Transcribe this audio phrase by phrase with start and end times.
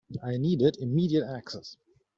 [0.23, 1.77] I needed immediate access.